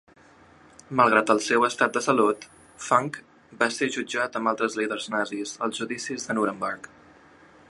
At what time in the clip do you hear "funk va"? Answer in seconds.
2.87-3.69